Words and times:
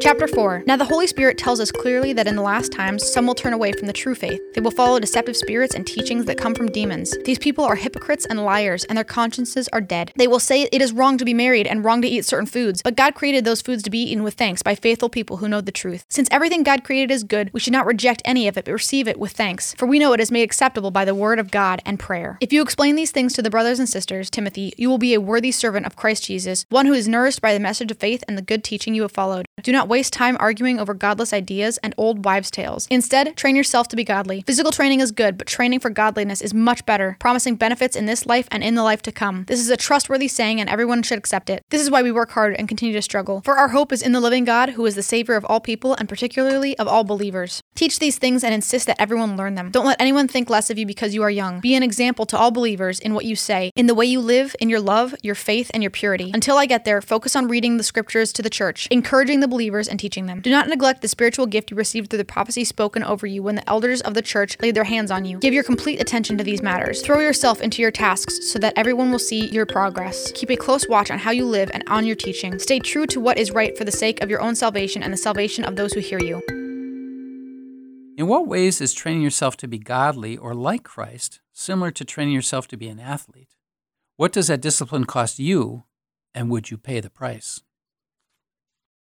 Chapter 0.00 0.28
4 0.28 0.62
Now 0.64 0.76
the 0.76 0.84
Holy 0.84 1.08
Spirit 1.08 1.38
tells 1.38 1.58
us 1.58 1.72
clearly 1.72 2.12
that 2.12 2.28
in 2.28 2.36
the 2.36 2.42
last 2.42 2.70
times 2.70 3.04
some 3.12 3.26
will 3.26 3.34
turn 3.34 3.52
away 3.52 3.72
from 3.72 3.88
the 3.88 3.92
true 3.92 4.14
faith. 4.14 4.40
They 4.54 4.60
will 4.60 4.70
follow 4.70 5.00
deceptive 5.00 5.36
spirits 5.36 5.74
and 5.74 5.84
teachings 5.84 6.24
that 6.26 6.38
come 6.38 6.54
from 6.54 6.70
demons. 6.70 7.16
These 7.24 7.40
people 7.40 7.64
are 7.64 7.74
hypocrites 7.74 8.24
and 8.24 8.44
liars, 8.44 8.84
and 8.84 8.96
their 8.96 9.04
consciences 9.04 9.68
are 9.72 9.80
dead. 9.80 10.12
They 10.14 10.28
will 10.28 10.38
say 10.38 10.68
it 10.70 10.80
is 10.80 10.92
wrong 10.92 11.18
to 11.18 11.24
be 11.24 11.34
married 11.34 11.66
and 11.66 11.84
wrong 11.84 12.00
to 12.02 12.08
eat 12.08 12.24
certain 12.24 12.46
foods, 12.46 12.80
but 12.80 12.96
God 12.96 13.16
created 13.16 13.44
those 13.44 13.60
foods 13.60 13.82
to 13.82 13.90
be 13.90 13.98
eaten 13.98 14.22
with 14.22 14.34
thanks 14.34 14.62
by 14.62 14.76
faithful 14.76 15.08
people 15.08 15.38
who 15.38 15.48
know 15.48 15.60
the 15.60 15.72
truth. 15.72 16.04
Since 16.08 16.28
everything 16.30 16.62
God 16.62 16.84
created 16.84 17.10
is 17.10 17.24
good, 17.24 17.50
we 17.52 17.58
should 17.58 17.72
not 17.72 17.86
reject 17.86 18.22
any 18.24 18.46
of 18.46 18.56
it, 18.56 18.66
but 18.66 18.72
receive 18.72 19.08
it 19.08 19.18
with 19.18 19.32
thanks. 19.32 19.74
For 19.74 19.86
we 19.86 19.98
know 19.98 20.12
it 20.12 20.20
is 20.20 20.30
made 20.30 20.44
acceptable 20.44 20.92
by 20.92 21.04
the 21.04 21.14
word 21.14 21.40
of 21.40 21.50
God 21.50 21.82
and 21.84 21.98
prayer. 21.98 22.38
If 22.40 22.52
you 22.52 22.62
explain 22.62 22.94
these 22.94 23.10
things 23.10 23.32
to 23.34 23.42
the 23.42 23.50
brothers 23.50 23.80
and 23.80 23.88
sisters, 23.88 24.30
Timothy, 24.30 24.74
you 24.78 24.88
will 24.88 24.98
be 24.98 25.14
a 25.14 25.20
worthy 25.20 25.50
servant 25.50 25.86
of 25.86 25.96
Christ 25.96 26.24
Jesus, 26.24 26.66
one 26.68 26.86
who 26.86 26.92
is 26.92 27.08
nourished 27.08 27.42
by 27.42 27.52
the 27.52 27.60
message 27.60 27.90
of 27.90 27.98
faith 27.98 28.22
and 28.28 28.38
the 28.38 28.42
good 28.42 28.62
teaching 28.62 28.94
you 28.94 29.02
have 29.02 29.12
followed. 29.12 29.46
Do 29.62 29.72
not 29.72 29.87
waste 29.88 30.12
time 30.12 30.36
arguing 30.38 30.78
over 30.78 30.94
godless 30.94 31.32
ideas 31.32 31.78
and 31.78 31.94
old 31.96 32.24
wives' 32.24 32.50
tales. 32.50 32.86
Instead, 32.90 33.36
train 33.36 33.56
yourself 33.56 33.88
to 33.88 33.96
be 33.96 34.04
godly. 34.04 34.44
Physical 34.46 34.70
training 34.70 35.00
is 35.00 35.10
good, 35.10 35.38
but 35.38 35.46
training 35.46 35.80
for 35.80 35.90
godliness 35.90 36.40
is 36.40 36.54
much 36.54 36.84
better, 36.86 37.16
promising 37.18 37.56
benefits 37.56 37.96
in 37.96 38.06
this 38.06 38.26
life 38.26 38.46
and 38.50 38.62
in 38.62 38.74
the 38.74 38.82
life 38.82 39.02
to 39.02 39.12
come. 39.12 39.44
This 39.48 39.60
is 39.60 39.70
a 39.70 39.76
trustworthy 39.76 40.28
saying, 40.28 40.60
and 40.60 40.70
everyone 40.70 41.02
should 41.02 41.18
accept 41.18 41.50
it. 41.50 41.62
This 41.70 41.82
is 41.82 41.90
why 41.90 42.02
we 42.02 42.12
work 42.12 42.30
hard 42.30 42.54
and 42.54 42.68
continue 42.68 42.94
to 42.94 43.02
struggle. 43.02 43.40
For 43.44 43.56
our 43.58 43.68
hope 43.68 43.92
is 43.92 44.02
in 44.02 44.12
the 44.12 44.20
living 44.20 44.44
God, 44.44 44.70
who 44.70 44.86
is 44.86 44.94
the 44.94 45.02
Savior 45.02 45.34
of 45.34 45.44
all 45.46 45.60
people, 45.60 45.94
and 45.94 46.08
particularly 46.08 46.78
of 46.78 46.86
all 46.86 47.04
believers. 47.04 47.62
Teach 47.74 47.98
these 47.98 48.18
things 48.18 48.44
and 48.44 48.54
insist 48.54 48.86
that 48.86 49.00
everyone 49.00 49.36
learn 49.36 49.54
them. 49.54 49.70
Don't 49.70 49.86
let 49.86 50.00
anyone 50.00 50.28
think 50.28 50.50
less 50.50 50.70
of 50.70 50.78
you 50.78 50.86
because 50.86 51.14
you 51.14 51.22
are 51.22 51.30
young. 51.30 51.60
Be 51.60 51.74
an 51.74 51.82
example 51.82 52.26
to 52.26 52.36
all 52.36 52.50
believers 52.50 53.00
in 53.00 53.14
what 53.14 53.24
you 53.24 53.36
say, 53.36 53.70
in 53.74 53.86
the 53.86 53.94
way 53.94 54.04
you 54.06 54.20
live, 54.20 54.54
in 54.60 54.68
your 54.68 54.80
love, 54.80 55.14
your 55.22 55.34
faith, 55.34 55.70
and 55.72 55.82
your 55.82 55.90
purity. 55.90 56.30
Until 56.34 56.56
I 56.56 56.66
get 56.66 56.84
there, 56.84 57.00
focus 57.00 57.34
on 57.34 57.48
reading 57.48 57.76
the 57.76 57.82
scriptures 57.82 58.32
to 58.34 58.42
the 58.42 58.50
church, 58.50 58.88
encouraging 58.90 59.40
the 59.40 59.48
believers 59.78 59.88
and 59.88 60.00
teaching 60.00 60.26
them. 60.26 60.40
Do 60.40 60.50
not 60.50 60.68
neglect 60.68 61.02
the 61.02 61.08
spiritual 61.08 61.46
gift 61.46 61.70
you 61.70 61.76
received 61.76 62.10
through 62.10 62.18
the 62.18 62.24
prophecy 62.24 62.64
spoken 62.64 63.04
over 63.04 63.26
you 63.26 63.42
when 63.42 63.54
the 63.54 63.68
elders 63.68 64.00
of 64.00 64.14
the 64.14 64.22
church 64.22 64.56
laid 64.60 64.74
their 64.74 64.84
hands 64.84 65.10
on 65.10 65.24
you. 65.24 65.38
Give 65.38 65.54
your 65.54 65.64
complete 65.64 66.00
attention 66.00 66.36
to 66.38 66.44
these 66.44 66.62
matters. 66.62 67.02
Throw 67.02 67.20
yourself 67.20 67.60
into 67.60 67.82
your 67.82 67.90
tasks 67.90 68.50
so 68.50 68.58
that 68.58 68.74
everyone 68.76 69.10
will 69.10 69.18
see 69.18 69.48
your 69.50 69.66
progress. 69.66 70.32
Keep 70.32 70.50
a 70.50 70.56
close 70.56 70.88
watch 70.88 71.10
on 71.10 71.18
how 71.18 71.30
you 71.30 71.44
live 71.44 71.70
and 71.72 71.84
on 71.86 72.06
your 72.06 72.16
teaching. 72.16 72.58
Stay 72.58 72.80
true 72.80 73.06
to 73.06 73.20
what 73.20 73.38
is 73.38 73.52
right 73.52 73.76
for 73.78 73.84
the 73.84 73.92
sake 73.92 74.20
of 74.22 74.30
your 74.30 74.40
own 74.40 74.54
salvation 74.54 75.02
and 75.02 75.12
the 75.12 75.16
salvation 75.16 75.64
of 75.64 75.76
those 75.76 75.92
who 75.92 76.00
hear 76.00 76.20
you. 76.20 76.42
In 78.16 78.26
what 78.26 78.48
ways 78.48 78.80
is 78.80 78.92
training 78.92 79.22
yourself 79.22 79.56
to 79.58 79.68
be 79.68 79.78
godly 79.78 80.36
or 80.36 80.54
like 80.54 80.82
Christ 80.82 81.40
similar 81.52 81.92
to 81.92 82.04
training 82.04 82.34
yourself 82.34 82.66
to 82.68 82.76
be 82.76 82.88
an 82.88 82.98
athlete? 82.98 83.54
What 84.16 84.32
does 84.32 84.48
that 84.48 84.60
discipline 84.60 85.04
cost 85.04 85.38
you, 85.38 85.84
and 86.34 86.50
would 86.50 86.70
you 86.70 86.78
pay 86.78 86.98
the 86.98 87.10
price? 87.10 87.62